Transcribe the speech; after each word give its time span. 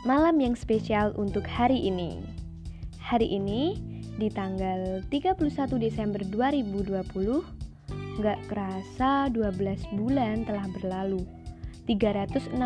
malam 0.00 0.40
yang 0.40 0.56
spesial 0.56 1.12
untuk 1.20 1.44
hari 1.44 1.76
ini. 1.76 2.24
Hari 3.04 3.36
ini 3.36 3.76
di 4.16 4.32
tanggal 4.32 5.04
31 5.12 5.76
Desember 5.76 6.24
2020, 6.24 7.04
nggak 8.20 8.40
kerasa 8.48 9.28
12 9.28 10.00
bulan 10.00 10.48
telah 10.48 10.64
berlalu. 10.80 11.20
365 11.84 12.56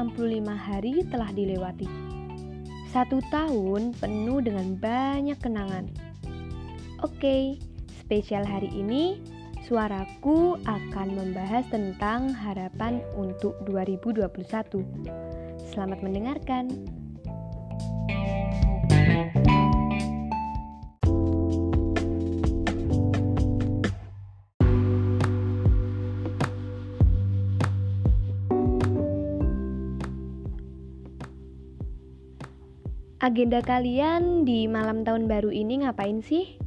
hari 0.53 1.03
telah 1.11 1.31
dilewati. 1.33 1.89
Satu 2.95 3.19
tahun 3.35 3.97
penuh 3.99 4.39
dengan 4.39 4.79
banyak 4.79 5.39
kenangan. 5.43 5.91
Oke, 7.03 7.59
spesial 7.99 8.47
hari 8.47 8.71
ini 8.71 9.19
suaraku 9.67 10.61
akan 10.69 11.09
membahas 11.19 11.67
tentang 11.73 12.31
harapan 12.31 13.03
untuk 13.19 13.59
2021. 13.67 14.87
Selamat 15.73 15.99
mendengarkan. 16.05 17.04
Agenda 33.25 33.65
kalian 33.65 34.45
di 34.45 34.69
malam 34.69 35.01
tahun 35.01 35.25
baru 35.25 35.49
ini 35.49 35.81
ngapain 35.81 36.21
sih? 36.21 36.61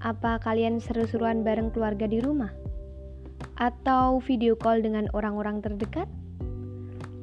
Apa 0.00 0.40
kalian 0.40 0.80
seru-seruan 0.80 1.44
bareng 1.44 1.76
keluarga 1.76 2.08
di 2.08 2.24
rumah? 2.24 2.56
Atau 3.60 4.16
video 4.24 4.56
call 4.56 4.80
dengan 4.80 5.12
orang-orang 5.12 5.60
terdekat? 5.60 6.08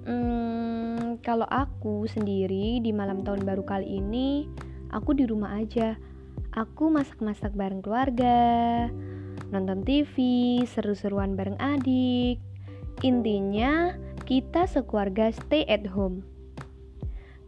Hmm, 0.05 1.17
kalau 1.25 1.49
aku 1.49 2.05
sendiri 2.05 2.77
di 2.85 2.93
malam 2.93 3.25
tahun 3.25 3.49
baru 3.49 3.65
kali 3.65 3.97
ini, 3.97 4.45
aku 4.93 5.17
di 5.17 5.25
rumah 5.25 5.57
aja. 5.57 5.97
Aku 6.53 6.93
masak-masak 6.93 7.57
bareng 7.57 7.81
keluarga, 7.81 8.85
nonton 9.49 9.81
TV, 9.81 10.13
seru-seruan 10.69 11.33
bareng 11.33 11.57
adik. 11.57 12.37
Intinya, 13.01 13.97
kita 14.29 14.69
sekeluarga 14.69 15.33
stay 15.33 15.65
at 15.65 15.89
home. 15.89 16.30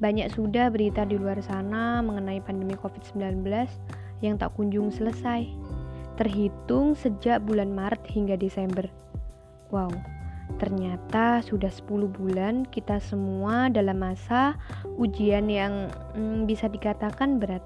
Banyak 0.04 0.36
sudah 0.36 0.68
berita 0.68 1.08
di 1.08 1.16
luar 1.16 1.40
sana 1.40 2.04
mengenai 2.04 2.44
pandemi 2.44 2.76
COVID-19 2.76 3.48
yang 4.20 4.36
tak 4.36 4.52
kunjung 4.52 4.92
selesai, 4.92 5.48
terhitung 6.20 6.92
sejak 6.92 7.40
bulan 7.40 7.72
Maret 7.72 8.04
hingga 8.12 8.36
Desember. 8.36 8.84
Wow, 9.72 9.96
ternyata 10.60 11.40
sudah 11.40 11.72
10 11.72 12.12
bulan 12.12 12.68
kita 12.68 13.00
semua 13.00 13.72
dalam 13.72 14.04
masa 14.04 14.60
ujian 15.00 15.48
yang 15.48 15.88
hmm, 16.20 16.52
bisa 16.52 16.68
dikatakan 16.68 17.40
berat. 17.40 17.64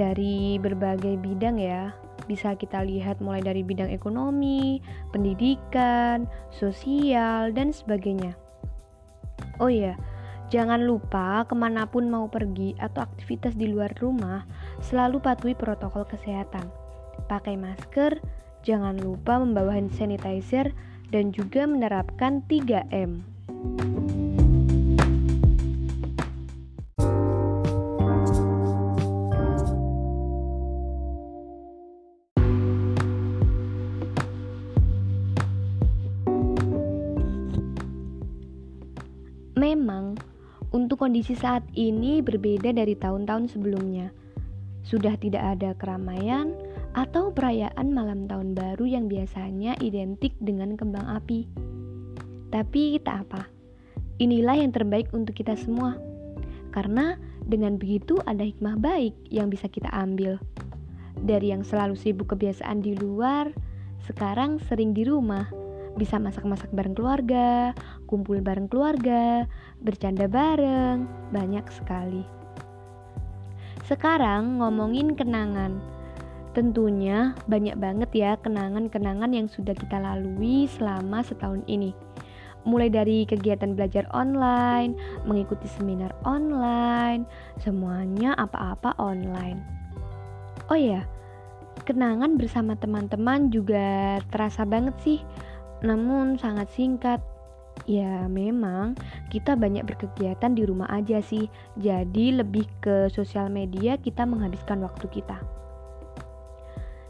Dari 0.00 0.56
berbagai 0.56 1.20
bidang 1.20 1.60
ya, 1.60 1.92
bisa 2.24 2.56
kita 2.56 2.80
lihat 2.80 3.20
mulai 3.20 3.44
dari 3.44 3.60
bidang 3.60 3.92
ekonomi, 3.92 4.80
pendidikan, 5.12 6.24
sosial, 6.48 7.52
dan 7.52 7.68
sebagainya. 7.68 8.32
Oh 9.60 9.68
iya, 9.68 9.94
Jangan 10.52 10.84
lupa 10.84 11.48
ke 11.48 11.56
mana 11.56 11.88
pun 11.88 12.12
mau 12.12 12.28
pergi 12.28 12.76
atau 12.76 13.00
aktivitas 13.00 13.56
di 13.56 13.72
luar 13.72 13.88
rumah, 13.96 14.44
selalu 14.84 15.24
patuhi 15.24 15.56
protokol 15.56 16.04
kesehatan. 16.04 16.68
Pakai 17.24 17.56
masker, 17.56 18.20
jangan 18.60 19.00
lupa 19.00 19.40
membawa 19.40 19.80
hand 19.80 19.96
sanitizer, 19.96 20.76
dan 21.08 21.32
juga 21.32 21.64
menerapkan 21.64 22.44
3M. 22.44 23.24
Memang 39.56 40.31
kondisi 41.02 41.34
saat 41.34 41.66
ini 41.74 42.22
berbeda 42.22 42.70
dari 42.70 42.94
tahun-tahun 42.94 43.50
sebelumnya. 43.50 44.14
Sudah 44.86 45.18
tidak 45.18 45.58
ada 45.58 45.74
keramaian 45.74 46.54
atau 46.94 47.34
perayaan 47.34 47.90
malam 47.90 48.30
tahun 48.30 48.54
baru 48.54 48.86
yang 48.86 49.10
biasanya 49.10 49.74
identik 49.82 50.30
dengan 50.38 50.78
kembang 50.78 51.02
api. 51.10 51.50
Tapi 52.54 53.02
tak 53.02 53.26
apa, 53.26 53.50
inilah 54.22 54.62
yang 54.62 54.70
terbaik 54.70 55.10
untuk 55.10 55.34
kita 55.34 55.58
semua. 55.58 55.98
Karena 56.70 57.18
dengan 57.42 57.82
begitu 57.82 58.22
ada 58.22 58.46
hikmah 58.46 58.78
baik 58.78 59.18
yang 59.26 59.50
bisa 59.50 59.66
kita 59.66 59.90
ambil. 59.90 60.38
Dari 61.18 61.50
yang 61.50 61.66
selalu 61.66 61.98
sibuk 61.98 62.30
kebiasaan 62.30 62.78
di 62.78 62.94
luar, 62.94 63.50
sekarang 64.06 64.62
sering 64.70 64.94
di 64.94 65.02
rumah 65.02 65.50
bisa 65.96 66.16
masak-masak 66.16 66.72
bareng 66.72 66.96
keluarga, 66.96 67.76
kumpul 68.08 68.40
bareng 68.40 68.68
keluarga, 68.68 69.44
bercanda 69.80 70.24
bareng, 70.28 71.04
banyak 71.34 71.64
sekali. 71.72 72.24
Sekarang 73.84 74.62
ngomongin 74.62 75.12
kenangan. 75.18 75.76
Tentunya 76.52 77.32
banyak 77.48 77.80
banget 77.80 78.10
ya 78.12 78.36
kenangan-kenangan 78.40 79.32
yang 79.32 79.48
sudah 79.48 79.72
kita 79.72 79.96
lalui 79.96 80.68
selama 80.68 81.24
setahun 81.24 81.64
ini. 81.64 81.96
Mulai 82.62 82.92
dari 82.92 83.26
kegiatan 83.26 83.74
belajar 83.74 84.06
online, 84.14 84.94
mengikuti 85.26 85.66
seminar 85.66 86.14
online, 86.22 87.26
semuanya 87.58 88.38
apa-apa 88.38 88.94
online. 89.02 89.58
Oh 90.70 90.78
ya, 90.78 91.02
kenangan 91.82 92.38
bersama 92.38 92.78
teman-teman 92.78 93.50
juga 93.50 94.20
terasa 94.30 94.62
banget 94.62 94.94
sih 95.02 95.18
namun 95.82 96.38
sangat 96.38 96.70
singkat. 96.72 97.20
Ya, 97.88 98.28
memang 98.30 98.94
kita 99.32 99.58
banyak 99.58 99.82
berkegiatan 99.88 100.54
di 100.54 100.62
rumah 100.62 100.86
aja 100.92 101.18
sih. 101.18 101.50
Jadi 101.74 102.38
lebih 102.38 102.68
ke 102.78 103.10
sosial 103.10 103.50
media 103.50 103.98
kita 103.98 104.22
menghabiskan 104.22 104.84
waktu 104.86 105.08
kita. 105.10 105.42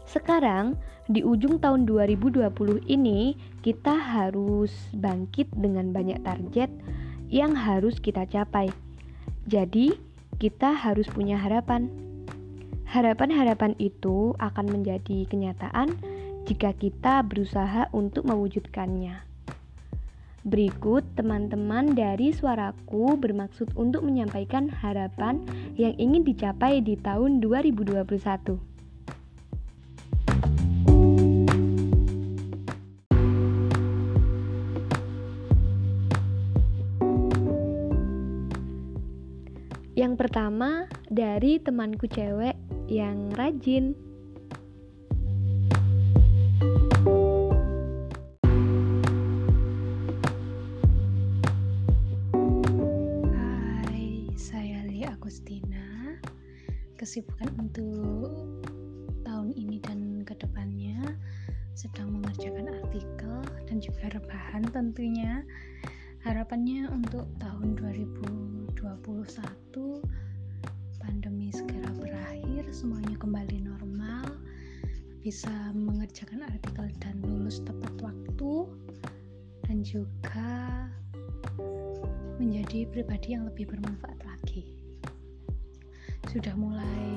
Sekarang 0.07 0.77
di 1.09 1.21
ujung 1.25 1.59
tahun 1.59 1.83
2020 1.89 2.47
ini 2.85 3.35
kita 3.59 3.91
harus 3.91 4.71
bangkit 4.95 5.51
dengan 5.51 5.91
banyak 5.91 6.21
target 6.23 6.71
yang 7.33 7.57
harus 7.57 7.97
kita 7.99 8.23
capai. 8.29 8.69
Jadi, 9.49 9.97
kita 10.39 10.71
harus 10.71 11.09
punya 11.11 11.35
harapan. 11.35 11.91
Harapan-harapan 12.87 13.73
itu 13.81 14.37
akan 14.37 14.69
menjadi 14.69 15.25
kenyataan 15.27 15.97
jika 16.43 16.75
kita 16.75 17.23
berusaha 17.23 17.87
untuk 17.95 18.27
mewujudkannya. 18.27 19.23
Berikut 20.43 21.07
teman-teman 21.15 21.95
dari 21.95 22.35
suaraku 22.35 23.15
bermaksud 23.15 23.71
untuk 23.79 24.03
menyampaikan 24.03 24.67
harapan 24.67 25.39
yang 25.79 25.95
ingin 25.95 26.27
dicapai 26.27 26.83
di 26.83 26.99
tahun 26.99 27.39
2021. 27.39 28.59
Yang 39.93 40.13
pertama 40.19 40.91
dari 41.07 41.63
temanku 41.63 42.11
cewek 42.11 42.59
yang 42.91 43.31
rajin. 43.31 44.12
Kesibukan 57.13 57.53
untuk 57.61 58.33
tahun 59.21 59.53
ini 59.53 59.77
dan 59.85 60.25
ke 60.25 60.33
depannya 60.33 60.97
sedang 61.77 62.09
mengerjakan 62.09 62.73
artikel 62.73 63.37
dan 63.69 63.77
juga 63.77 64.17
rebahan 64.17 64.65
tentunya. 64.73 65.45
Harapannya 66.25 66.89
untuk 66.89 67.29
tahun 67.37 67.77
2021 67.77 68.81
pandemi 70.97 71.53
segera 71.53 71.93
berakhir 72.01 72.65
semuanya 72.73 73.13
kembali 73.21 73.61
normal 73.61 74.33
bisa 75.21 75.53
mengerjakan 75.77 76.49
artikel 76.49 76.89
dan 76.97 77.21
lulus 77.21 77.61
tepat 77.61 77.93
waktu 78.01 78.73
dan 79.69 79.85
juga 79.85 80.89
menjadi 82.41 82.89
pribadi 82.89 83.37
yang 83.37 83.45
lebih 83.45 83.69
bermanfaat 83.69 84.17
lagi 84.25 84.72
sudah 86.33 86.57
mulai 86.57 87.13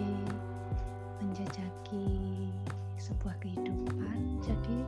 menjajaki 1.25 2.53
sebuah 3.01 3.33
kehidupan 3.41 4.45
jadi 4.45 4.85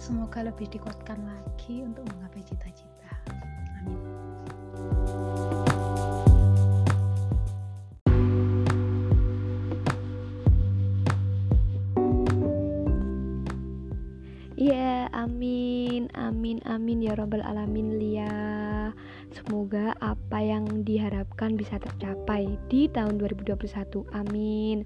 semoga 0.00 0.48
lebih 0.48 0.64
dikuatkan 0.72 1.20
lagi 1.28 1.84
untuk 1.84 2.08
menggapai 2.08 2.40
cita-cita. 2.40 3.12
Amin 3.84 4.25
ya 17.06 17.14
robbal 17.14 17.44
alamin 17.44 18.02
Lia. 18.02 18.34
Semoga 19.30 19.94
apa 20.02 20.42
yang 20.42 20.82
diharapkan 20.82 21.54
bisa 21.54 21.78
tercapai 21.78 22.58
di 22.66 22.90
tahun 22.90 23.20
2021. 23.22 24.02
Amin. 24.10 24.82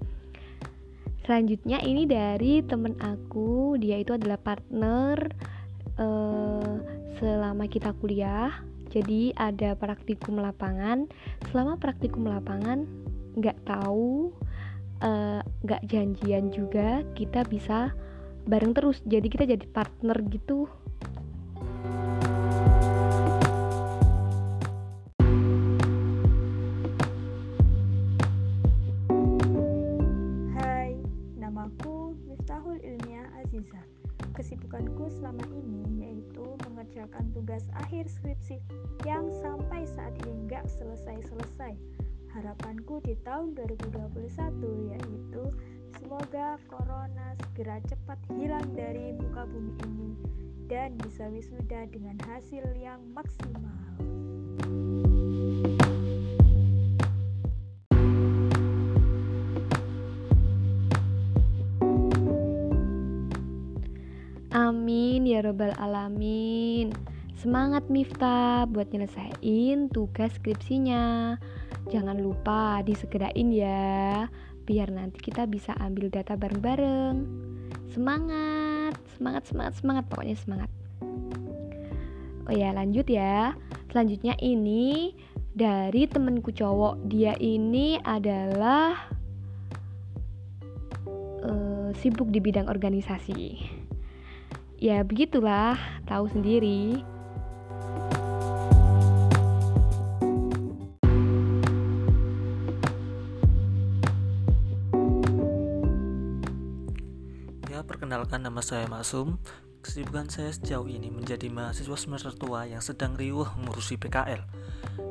Selanjutnya 1.25 1.81
ini 1.85 2.09
dari 2.09 2.65
temen 2.65 2.97
aku, 3.01 3.77
dia 3.77 4.01
itu 4.01 4.17
adalah 4.17 4.41
partner 4.41 5.29
uh, 6.01 6.81
selama 7.21 7.69
kita 7.69 7.93
kuliah. 7.97 8.51
Jadi 8.91 9.31
ada 9.37 9.73
praktikum 9.77 10.41
lapangan. 10.41 11.07
Selama 11.49 11.79
praktikum 11.79 12.27
lapangan 12.27 12.83
nggak 13.39 13.63
tahu 13.63 14.35
eh, 14.99 15.39
nggak 15.39 15.81
uh, 15.81 15.87
janjian 15.87 16.51
juga 16.51 16.99
kita 17.15 17.47
bisa 17.47 17.95
bareng 18.45 18.73
terus 18.73 18.99
jadi 19.05 19.27
kita 19.29 19.45
jadi 19.45 19.65
partner 19.69 20.17
gitu 20.29 20.65
Hai, 30.57 30.97
namaku 31.37 32.17
Miftahul 32.25 32.81
Ilmiah 32.81 33.29
Aziza. 33.41 33.81
Kesibukanku 34.33 35.11
selama 35.13 35.43
ini 35.53 36.01
yaitu 36.01 36.45
mengerjakan 36.65 37.29
tugas 37.35 37.67
akhir 37.77 38.09
skripsi 38.09 38.57
yang 39.05 39.29
sampai 39.43 39.85
saat 39.85 40.15
ini 40.25 40.49
nggak 40.49 40.65
selesai-selesai. 40.65 41.77
Harapanku 42.31 43.03
di 43.03 43.19
tahun 43.27 43.53
2021 43.59 44.95
yaitu 44.95 45.43
Semoga 45.97 46.55
corona 46.71 47.35
segera 47.35 47.81
cepat 47.83 48.19
hilang 48.31 48.67
dari 48.71 49.11
muka 49.15 49.43
bumi 49.43 49.73
ini 49.83 50.11
dan 50.71 50.95
bisa 51.03 51.27
wisuda 51.27 51.87
dengan 51.91 52.15
hasil 52.23 52.63
yang 52.79 53.03
maksimal. 53.11 53.75
Amin 64.51 65.27
ya 65.27 65.43
robbal 65.43 65.75
alamin. 65.79 66.95
Semangat 67.39 67.89
Miftah 67.89 68.69
buat 68.69 68.91
nyelesain 68.93 69.89
tugas 69.89 70.31
skripsinya. 70.37 71.35
Jangan 71.89 72.21
lupa 72.21 72.85
disegerain 72.85 73.49
ya 73.49 74.29
biar 74.65 74.93
nanti 74.93 75.17
kita 75.19 75.49
bisa 75.49 75.73
ambil 75.77 76.07
data 76.13 76.37
bareng-bareng. 76.37 77.15
Semangat, 77.91 78.95
semangat, 79.17 79.43
semangat, 79.49 79.73
semangat, 79.79 80.03
pokoknya 80.07 80.37
semangat. 80.39 80.69
Oh 82.47 82.53
ya, 82.55 82.73
lanjut 82.73 83.07
ya. 83.07 83.55
Selanjutnya 83.91 84.35
ini 84.39 85.13
dari 85.51 86.07
temenku 86.07 86.55
cowok. 86.55 87.03
Dia 87.11 87.35
ini 87.37 87.99
adalah 87.99 88.95
uh, 91.43 91.89
sibuk 91.99 92.31
di 92.31 92.39
bidang 92.39 92.71
organisasi. 92.71 93.59
Ya, 94.81 95.05
begitulah, 95.05 95.77
tahu 96.09 96.25
sendiri. 96.31 97.05
Perkenalkan 108.21 108.45
nama 108.45 108.61
saya 108.61 108.85
Maksum. 108.85 109.41
Kesibukan 109.81 110.29
saya 110.29 110.53
sejauh 110.53 110.85
ini 110.85 111.09
menjadi 111.09 111.49
mahasiswa 111.49 111.97
semester 111.97 112.29
tua 112.29 112.69
yang 112.69 112.77
sedang 112.77 113.17
riuh 113.17 113.49
mengurusi 113.57 113.97
PKL 113.97 114.45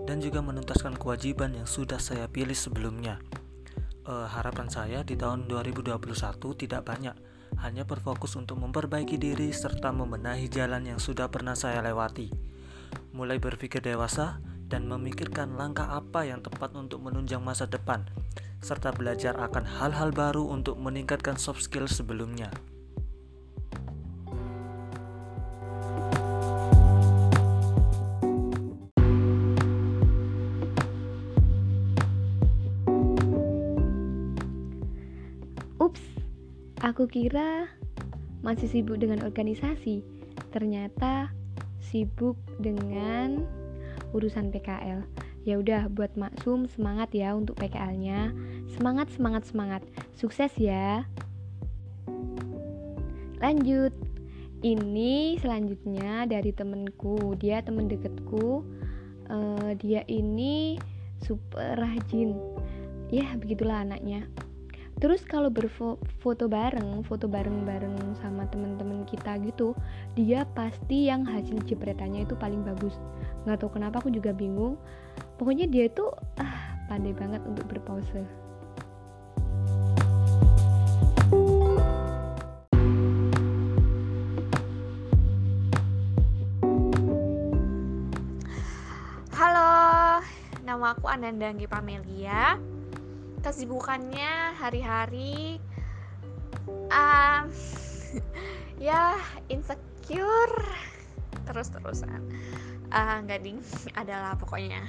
dan 0.07 0.23
juga 0.23 0.39
menuntaskan 0.47 0.95
kewajiban 0.95 1.51
yang 1.59 1.67
sudah 1.67 1.99
saya 1.99 2.31
pilih 2.31 2.55
sebelumnya. 2.55 3.19
Uh, 4.07 4.31
harapan 4.31 4.71
saya 4.71 5.03
di 5.03 5.19
tahun 5.19 5.51
2021 5.51 5.91
tidak 6.55 6.87
banyak, 6.87 7.19
hanya 7.59 7.83
berfokus 7.83 8.39
untuk 8.39 8.62
memperbaiki 8.62 9.19
diri 9.19 9.51
serta 9.51 9.91
membenahi 9.91 10.47
jalan 10.47 10.95
yang 10.95 11.03
sudah 11.03 11.27
pernah 11.35 11.59
saya 11.59 11.83
lewati. 11.83 12.31
Mulai 13.11 13.43
berpikir 13.43 13.83
dewasa 13.83 14.39
dan 14.71 14.87
memikirkan 14.87 15.59
langkah 15.59 15.99
apa 15.99 16.31
yang 16.31 16.47
tepat 16.47 16.79
untuk 16.79 17.03
menunjang 17.03 17.43
masa 17.43 17.67
depan, 17.67 18.07
serta 18.62 18.95
belajar 18.95 19.35
akan 19.35 19.67
hal-hal 19.67 20.15
baru 20.15 20.47
untuk 20.47 20.79
meningkatkan 20.79 21.35
soft 21.35 21.67
skill 21.67 21.91
sebelumnya. 21.91 22.55
Aku 37.00 37.08
kira 37.08 37.64
masih 38.44 38.69
sibuk 38.69 39.00
dengan 39.00 39.25
organisasi, 39.25 40.05
ternyata 40.52 41.32
sibuk 41.81 42.37
dengan 42.61 43.49
urusan 44.12 44.52
PKL. 44.52 45.08
Ya 45.49 45.56
udah 45.56 45.88
buat 45.88 46.12
Maksum 46.20 46.69
semangat 46.69 47.17
ya 47.17 47.32
untuk 47.32 47.56
PKL-nya. 47.56 48.37
Semangat 48.76 49.08
semangat 49.17 49.49
semangat. 49.49 49.81
Sukses 50.12 50.52
ya. 50.61 51.08
Lanjut. 53.41 53.97
Ini 54.61 55.41
selanjutnya 55.41 56.29
dari 56.29 56.52
temenku. 56.52 57.32
Dia 57.41 57.64
temen 57.64 57.88
deketku. 57.88 58.61
Uh, 59.25 59.73
dia 59.81 60.05
ini 60.05 60.76
super 61.25 61.81
rajin. 61.81 62.37
Ya 63.09 63.33
begitulah 63.40 63.88
anaknya 63.88 64.28
terus 65.00 65.25
kalau 65.25 65.49
berfoto 65.49 66.45
bareng 66.45 67.00
foto 67.09 67.25
bareng 67.25 67.64
bareng 67.64 67.97
sama 68.21 68.45
temen-temen 68.52 69.09
kita 69.09 69.40
gitu 69.40 69.73
dia 70.12 70.45
pasti 70.52 71.09
yang 71.09 71.25
hasil 71.25 71.57
jepretannya 71.64 72.28
itu 72.28 72.37
paling 72.37 72.61
bagus. 72.61 72.92
Nggak 73.49 73.64
tahu 73.64 73.80
kenapa 73.80 74.04
aku 74.04 74.12
juga 74.12 74.37
bingung. 74.37 74.76
Pokoknya 75.40 75.64
dia 75.64 75.88
itu 75.88 76.04
ah 76.37 76.76
pandai 76.85 77.16
banget 77.16 77.40
untuk 77.49 77.64
berpose. 77.64 78.28
Halo, 89.33 90.21
nama 90.69 90.92
aku 90.92 91.09
Ananda 91.09 91.49
Anggi 91.49 91.64
Pamelia. 91.64 92.61
Kesibukannya 93.40 94.50
hari-hari 94.61 95.57
um, 96.93 97.49
ya 98.87 99.17
insecure 99.49 100.61
terus-terusan. 101.49 102.21
Uh, 102.93 103.23
nggak 103.25 103.40
ding 103.40 103.59
adalah 104.00 104.37
pokoknya. 104.37 104.85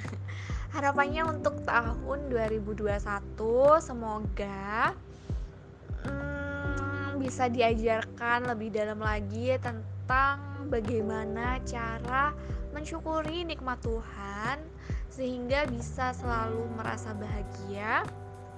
Harapannya 0.76 1.24
untuk 1.28 1.64
tahun 1.64 2.32
2021 2.32 3.00
semoga 3.80 4.92
um, 6.04 7.20
bisa 7.20 7.48
diajarkan 7.48 8.48
lebih 8.48 8.72
dalam 8.72 9.00
lagi 9.00 9.56
tentang 9.60 10.40
bagaimana 10.72 11.60
cara 11.68 12.32
mensyukuri 12.72 13.44
nikmat 13.44 13.84
Tuhan 13.84 14.56
sehingga 15.12 15.68
bisa 15.68 16.16
selalu 16.16 16.64
merasa 16.72 17.12
bahagia 17.12 18.00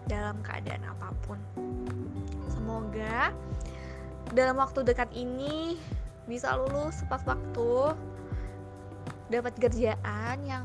dalam 0.08 0.36
keadaan 0.44 0.84
apa 0.84 1.12
pun. 1.24 1.38
Semoga 2.52 3.32
dalam 4.32 4.56
waktu 4.56 4.82
dekat 4.82 5.12
ini 5.12 5.76
bisa 6.24 6.56
lulus 6.56 7.04
tepat 7.04 7.36
waktu, 7.36 7.92
dapat 9.28 9.52
kerjaan 9.60 10.36
yang 10.44 10.64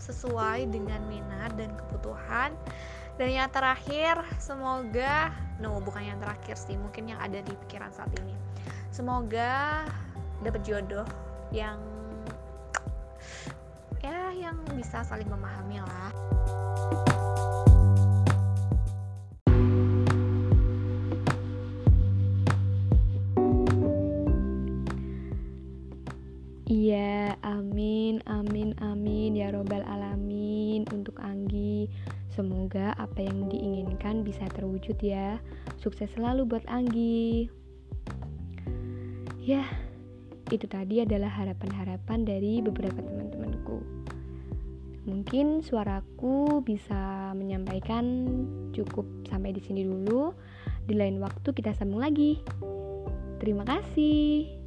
sesuai 0.00 0.68
dengan 0.72 1.00
minat 1.08 1.52
dan 1.56 1.72
kebutuhan. 1.76 2.52
Dan 3.14 3.30
yang 3.30 3.46
terakhir, 3.54 4.18
semoga 4.42 5.30
no 5.62 5.78
bukan 5.78 6.02
yang 6.02 6.18
terakhir 6.18 6.58
sih, 6.58 6.74
mungkin 6.74 7.14
yang 7.14 7.20
ada 7.22 7.38
di 7.38 7.54
pikiran 7.66 7.92
saat 7.94 8.10
ini. 8.18 8.34
Semoga 8.90 9.86
dapat 10.42 10.66
jodoh 10.66 11.06
yang 11.54 11.78
ya 14.02 14.34
yang 14.34 14.58
bisa 14.74 15.00
saling 15.06 15.30
memahami 15.30 15.80
lah. 15.80 16.12
Iya, 26.64 27.36
amin, 27.44 28.24
amin, 28.24 28.72
amin 28.80 29.36
ya 29.36 29.52
robbal 29.52 29.84
alamin 29.84 30.88
untuk 30.96 31.12
Anggi. 31.20 31.92
Semoga 32.32 32.96
apa 32.96 33.20
yang 33.20 33.52
diinginkan 33.52 34.24
bisa 34.24 34.48
terwujud 34.48 34.96
ya. 35.04 35.36
Sukses 35.76 36.08
selalu 36.16 36.48
buat 36.48 36.64
Anggi. 36.64 37.52
Ya, 39.44 39.68
Itu 40.48 40.64
tadi 40.68 41.04
adalah 41.04 41.28
harapan-harapan 41.36 42.24
dari 42.24 42.60
beberapa 42.64 43.00
teman-temanku. 43.00 43.80
Mungkin 45.04 45.60
suaraku 45.60 46.64
bisa 46.64 47.32
menyampaikan 47.36 48.04
cukup 48.72 49.04
sampai 49.28 49.52
di 49.52 49.60
sini 49.60 49.84
dulu. 49.84 50.32
Di 50.84 50.96
lain 50.96 51.20
waktu 51.20 51.48
kita 51.52 51.76
sambung 51.76 52.00
lagi. 52.00 52.40
Terima 53.40 53.68
kasih. 53.68 54.63